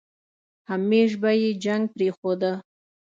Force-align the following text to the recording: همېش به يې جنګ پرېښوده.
همېش 0.69 1.09
به 1.21 1.31
يې 1.41 1.49
جنګ 1.63 1.83
پرېښوده. 1.93 2.51